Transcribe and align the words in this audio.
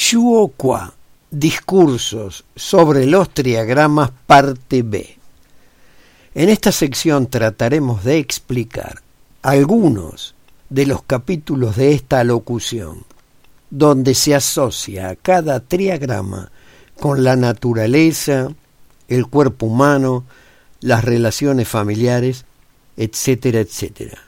Shuokwa, 0.00 0.94
Discursos 1.28 2.44
sobre 2.54 3.04
los 3.04 3.34
triagramas, 3.34 4.12
parte 4.28 4.82
B. 4.82 5.18
En 6.36 6.48
esta 6.48 6.70
sección 6.70 7.26
trataremos 7.26 8.04
de 8.04 8.18
explicar 8.18 9.02
algunos 9.42 10.36
de 10.70 10.86
los 10.86 11.02
capítulos 11.02 11.74
de 11.74 11.94
esta 11.94 12.22
locución, 12.22 13.04
donde 13.70 14.14
se 14.14 14.36
asocia 14.36 15.08
a 15.08 15.16
cada 15.16 15.58
triagrama 15.58 16.52
con 17.00 17.24
la 17.24 17.34
naturaleza, 17.34 18.52
el 19.08 19.26
cuerpo 19.26 19.66
humano, 19.66 20.24
las 20.80 21.04
relaciones 21.04 21.66
familiares, 21.66 22.44
etcétera, 22.96 23.58
etcétera. 23.58 24.22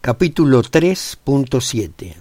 Capítulo 0.00 0.60
3.7 0.62 2.16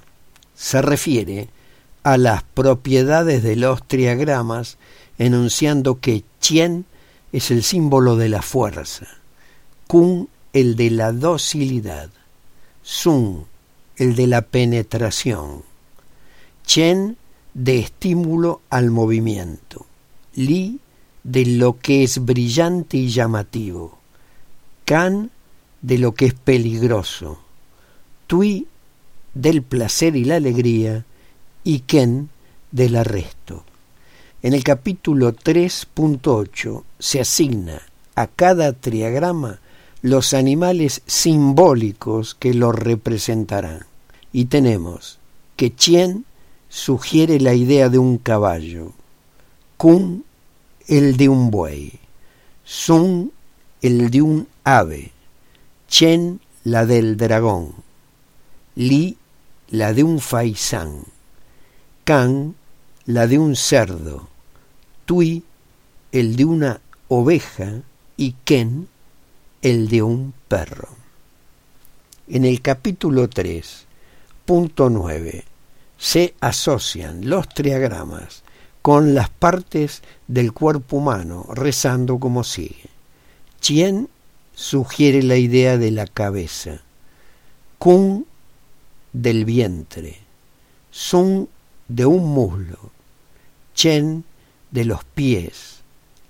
se 0.55 0.81
refiere 0.81 1.56
a 2.03 2.17
las 2.17 2.43
propiedades 2.43 3.43
de 3.43 3.55
los 3.55 3.85
triagramas, 3.87 4.77
enunciando 5.17 5.99
que 5.99 6.23
Chien 6.39 6.85
es 7.31 7.51
el 7.51 7.63
símbolo 7.63 8.15
de 8.15 8.29
la 8.29 8.41
fuerza, 8.41 9.07
Kun 9.87 10.29
el 10.53 10.75
de 10.75 10.91
la 10.91 11.11
docilidad, 11.11 12.09
Sun 12.81 13.45
el 13.97 14.15
de 14.15 14.27
la 14.27 14.41
penetración, 14.41 15.63
Chen 16.65 17.17
de 17.53 17.79
estímulo 17.79 18.61
al 18.69 18.91
movimiento, 18.91 19.85
Li 20.35 20.79
de 21.23 21.45
lo 21.45 21.79
que 21.79 22.03
es 22.03 22.23
brillante 22.23 22.97
y 22.97 23.09
llamativo, 23.09 23.97
Kan 24.85 25.31
de 25.81 25.97
lo 25.97 26.13
que 26.13 26.27
es 26.27 26.33
peligroso, 26.33 27.39
Tui 28.27 28.67
del 29.33 29.61
placer 29.61 30.15
y 30.15 30.25
la 30.25 30.35
alegría, 30.35 31.05
y 31.67 31.79
Ken 31.79 32.29
del 32.71 32.95
arresto. 32.95 33.65
En 34.41 34.53
el 34.53 34.63
capítulo 34.63 35.35
3.8 35.35 36.83
se 36.97 37.19
asigna 37.19 37.81
a 38.15 38.27
cada 38.27 38.71
triagrama 38.71 39.59
los 40.01 40.33
animales 40.33 41.01
simbólicos 41.07 42.35
que 42.35 42.53
lo 42.53 42.71
representarán. 42.71 43.85
Y 44.31 44.45
tenemos 44.45 45.19
que 45.57 45.75
Chien 45.75 46.23
sugiere 46.69 47.37
la 47.41 47.53
idea 47.53 47.89
de 47.89 47.97
un 47.97 48.17
caballo, 48.17 48.93
Kun 49.75 50.23
el 50.87 51.17
de 51.17 51.27
un 51.27 51.51
buey, 51.51 51.99
Sun 52.63 53.33
el 53.81 54.09
de 54.09 54.21
un 54.21 54.47
ave, 54.63 55.11
Chen 55.89 56.39
la 56.63 56.85
del 56.85 57.17
dragón, 57.17 57.73
Li 58.75 59.17
la 59.69 59.91
de 59.91 60.05
un 60.05 60.21
faisán, 60.21 61.03
Kan 62.07 62.55
la 63.05 63.27
de 63.27 63.37
un 63.37 63.57
cerdo, 63.57 64.29
Tui 65.03 65.43
el 66.13 66.37
de 66.37 66.45
una 66.45 66.79
oveja 67.09 67.81
y 68.15 68.31
Ken 68.45 68.87
el 69.61 69.89
de 69.89 70.03
un 70.03 70.33
perro. 70.47 70.87
En 72.29 72.45
el 72.45 72.61
capítulo 72.61 73.29
3.9 73.29 75.43
se 75.97 76.33
asocian 76.39 77.29
los 77.29 77.49
triagramas 77.49 78.43
con 78.81 79.13
las 79.13 79.29
partes 79.29 80.01
del 80.29 80.53
cuerpo 80.53 80.95
humano, 80.95 81.45
rezando 81.49 82.19
como 82.19 82.45
sigue. 82.45 82.85
Chien 83.59 84.07
sugiere 84.55 85.23
la 85.23 85.35
idea 85.35 85.77
de 85.77 85.91
la 85.91 86.07
cabeza, 86.07 86.79
Kun 87.77 88.25
del 89.11 89.43
vientre, 89.43 90.21
Sun 90.89 91.49
de 91.87 92.05
un 92.05 92.33
muslo, 92.33 92.91
Chen 93.73 94.23
de 94.71 94.85
los 94.85 95.03
pies, 95.03 95.81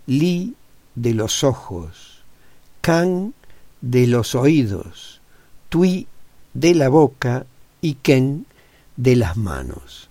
Li 0.05 0.55
de 0.95 1.13
los 1.13 1.43
ojos, 1.43 2.23
Kan 2.81 3.33
de 3.81 4.07
los 4.07 4.35
oídos, 4.35 5.21
Tui 5.69 6.07
de 6.53 6.75
la 6.75 6.89
boca 6.89 7.45
y 7.81 7.95
Ken 7.95 8.45
de 8.95 9.15
las 9.15 9.37
manos. 9.37 10.09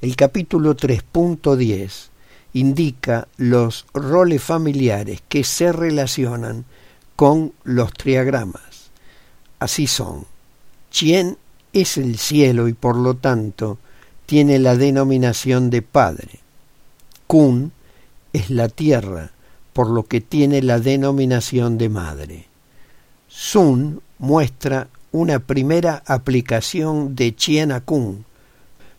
El 0.00 0.16
capítulo 0.16 0.76
3.10 0.76 2.08
indica 2.52 3.28
los 3.36 3.86
roles 3.92 4.42
familiares 4.42 5.22
que 5.28 5.44
se 5.44 5.72
relacionan 5.72 6.64
con 7.16 7.52
los 7.64 7.92
triagramas. 7.92 8.90
Así 9.58 9.86
son. 9.86 10.24
Chien 10.90 11.36
es 11.72 11.98
el 11.98 12.18
cielo 12.18 12.68
y 12.68 12.72
por 12.72 12.96
lo 12.96 13.14
tanto 13.14 13.78
tiene 14.28 14.58
la 14.58 14.76
denominación 14.76 15.70
de 15.70 15.80
padre. 15.80 16.40
Kun 17.26 17.72
es 18.34 18.50
la 18.50 18.68
tierra, 18.68 19.30
por 19.72 19.88
lo 19.88 20.02
que 20.02 20.20
tiene 20.20 20.60
la 20.60 20.80
denominación 20.80 21.78
de 21.78 21.88
madre. 21.88 22.44
Sun 23.26 24.02
muestra 24.18 24.88
una 25.12 25.38
primera 25.38 26.02
aplicación 26.04 27.16
de 27.16 27.34
Chien 27.34 27.72
a 27.72 27.80
Kun, 27.80 28.26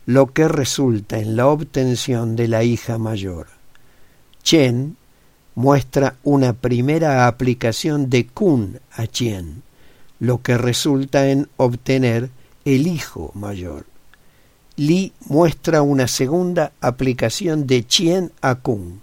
lo 0.08 0.34
que 0.34 0.48
resulta 0.48 1.20
en 1.20 1.36
la 1.36 1.46
obtención 1.46 2.36
de 2.36 2.48
la 2.48 2.64
hija 2.64 2.98
mayor. 2.98 3.50
Chen 4.42 4.98
muestra 5.54 6.16
una 6.24 6.54
primera 6.54 7.28
aplicación 7.28 8.10
de 8.10 8.26
Kun 8.26 8.80
a 8.94 9.06
Chien, 9.06 9.62
lo 10.20 10.42
que 10.42 10.58
resulta 10.58 11.30
en 11.30 11.48
obtener 11.58 12.32
el 12.66 12.88
hijo 12.88 13.30
mayor. 13.36 13.86
Li 14.80 15.12
muestra 15.28 15.82
una 15.82 16.08
segunda 16.08 16.72
aplicación 16.80 17.68
de 17.68 17.86
Chien 17.86 18.32
a 18.40 18.56
Kun, 18.56 19.02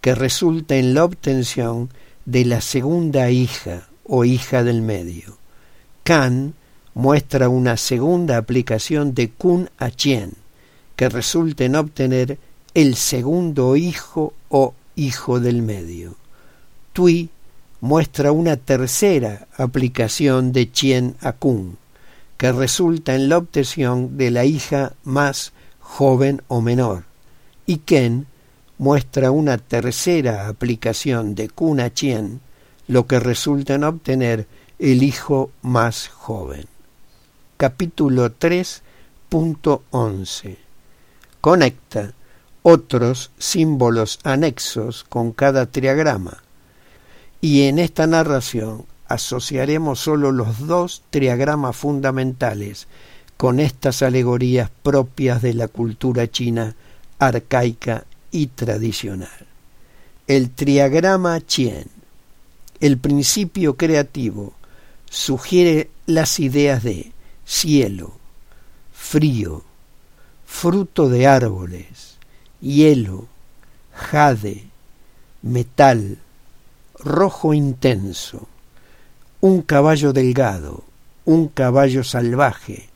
que 0.00 0.14
resulta 0.14 0.76
en 0.76 0.94
la 0.94 1.04
obtención 1.04 1.90
de 2.24 2.46
la 2.46 2.62
segunda 2.62 3.30
hija 3.30 3.88
o 4.04 4.24
hija 4.24 4.64
del 4.64 4.80
medio. 4.80 5.36
Kan 6.02 6.54
muestra 6.94 7.50
una 7.50 7.76
segunda 7.76 8.38
aplicación 8.38 9.12
de 9.12 9.28
Kun 9.28 9.68
a 9.76 9.90
Chien, 9.90 10.32
que 10.96 11.10
resulta 11.10 11.64
en 11.64 11.76
obtener 11.76 12.38
el 12.72 12.96
segundo 12.96 13.76
hijo 13.76 14.32
o 14.48 14.72
hijo 14.96 15.40
del 15.40 15.60
medio. 15.60 16.16
Tui 16.94 17.28
muestra 17.82 18.32
una 18.32 18.56
tercera 18.56 19.46
aplicación 19.58 20.52
de 20.52 20.72
Chien 20.72 21.16
a 21.20 21.32
Kun, 21.32 21.76
que 22.42 22.50
resulta 22.50 23.14
en 23.14 23.28
la 23.28 23.38
obtención 23.38 24.18
de 24.18 24.32
la 24.32 24.44
hija 24.44 24.94
más 25.04 25.52
joven 25.78 26.42
o 26.48 26.60
menor, 26.60 27.04
y 27.66 27.76
Ken 27.76 28.26
muestra 28.78 29.30
una 29.30 29.58
tercera 29.58 30.48
aplicación 30.48 31.36
de 31.36 31.48
Kun 31.48 31.78
a 31.78 31.94
Chien, 31.94 32.40
lo 32.88 33.06
que 33.06 33.20
resulta 33.20 33.74
en 33.74 33.84
obtener 33.84 34.48
el 34.80 35.04
hijo 35.04 35.52
más 35.62 36.08
joven. 36.08 36.66
Capítulo 37.58 38.36
3.11 38.36 40.56
Conecta 41.40 42.12
otros 42.62 43.30
símbolos 43.38 44.18
anexos 44.24 45.04
con 45.04 45.30
cada 45.30 45.66
triagrama, 45.66 46.42
y 47.40 47.68
en 47.68 47.78
esta 47.78 48.08
narración 48.08 48.86
asociaremos 49.12 50.00
solo 50.00 50.32
los 50.32 50.66
dos 50.66 51.02
triagramas 51.10 51.76
fundamentales 51.76 52.86
con 53.36 53.60
estas 53.60 54.00
alegorías 54.00 54.70
propias 54.82 55.42
de 55.42 55.52
la 55.52 55.68
cultura 55.68 56.30
china 56.30 56.74
arcaica 57.18 58.04
y 58.30 58.46
tradicional. 58.46 59.46
El 60.26 60.48
triagrama 60.50 61.44
Chien, 61.44 61.88
el 62.80 62.96
principio 62.96 63.76
creativo, 63.76 64.54
sugiere 65.10 65.90
las 66.06 66.40
ideas 66.40 66.82
de 66.82 67.12
cielo, 67.44 68.14
frío, 68.94 69.62
fruto 70.46 71.10
de 71.10 71.26
árboles, 71.26 72.16
hielo, 72.62 73.26
jade, 73.92 74.64
metal, 75.42 76.16
rojo 76.98 77.52
intenso, 77.52 78.48
un 79.42 79.60
caballo 79.62 80.12
delgado, 80.12 80.84
un 81.24 81.48
caballo 81.48 82.04
salvaje, 82.04 82.88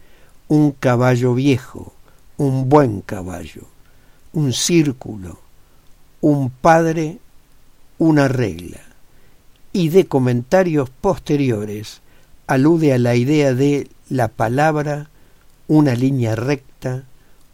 un 0.46 0.70
caballo 0.70 1.34
viejo, 1.34 1.92
un 2.36 2.68
buen 2.68 3.00
caballo, 3.00 3.62
un 4.32 4.52
círculo, 4.52 5.40
un 6.20 6.50
padre, 6.50 7.18
una 7.98 8.28
regla. 8.28 8.80
Y 9.72 9.88
de 9.88 10.06
comentarios 10.06 10.88
posteriores 10.88 12.00
alude 12.46 12.92
a 12.92 12.98
la 12.98 13.16
idea 13.16 13.52
de 13.52 13.88
la 14.08 14.28
palabra, 14.28 15.10
una 15.66 15.96
línea 15.96 16.36
recta, 16.36 17.02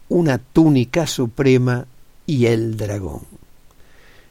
una 0.07 0.37
túnica 0.37 1.07
suprema 1.07 1.87
y 2.27 2.45
el 2.45 2.77
dragón. 2.77 3.21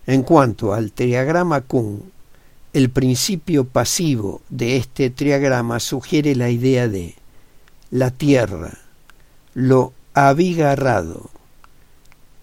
En 0.07 0.23
cuanto 0.23 0.73
al 0.73 0.93
triagrama 0.93 1.63
Kun, 1.63 2.13
el 2.73 2.89
principio 2.89 3.65
pasivo 3.65 4.41
de 4.49 4.79
este 4.79 5.11
triagrama 5.11 5.79
sugiere 5.79 6.35
la 6.35 6.49
idea 6.49 6.89
de 6.89 7.15
la 7.91 8.11
tierra, 8.11 8.79
lo 9.53 9.93
abigarrado, 10.15 11.29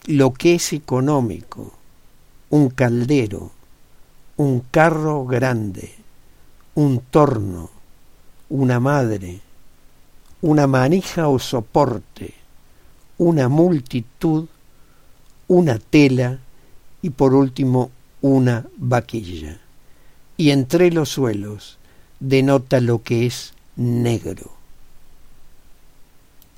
lo 0.06 0.32
que 0.34 0.56
es 0.56 0.72
económico, 0.74 1.74
un 2.52 2.70
caldero, 2.70 3.52
un 4.38 4.64
carro 4.70 5.26
grande, 5.26 5.96
un 6.76 7.00
torno, 7.00 7.72
una 8.50 8.80
madre, 8.80 9.40
una 10.42 10.68
manija 10.68 11.28
o 11.28 11.40
soporte, 11.40 12.36
una 13.18 13.50
multitud, 13.50 14.48
una 15.48 15.80
tela 15.80 16.38
y 17.02 17.10
por 17.10 17.34
último 17.34 17.90
una 18.22 18.68
vaquilla. 18.78 19.60
Y 20.40 20.52
entre 20.52 20.90
los 20.90 21.10
suelos 21.10 21.80
denota 22.22 22.80
lo 22.80 23.04
que 23.04 23.26
es 23.26 23.54
negro 23.76 24.59